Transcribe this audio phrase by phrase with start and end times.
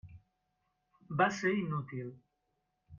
[1.21, 2.13] Va ser inútil.